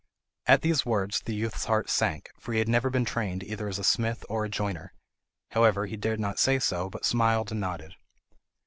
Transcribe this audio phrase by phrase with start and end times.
[0.47, 3.77] At these words the youth's heart sank, for he had never been trained either as
[3.77, 4.93] a smith or a joiner.
[5.51, 7.93] However, he dared not say no, but smiled and nodded.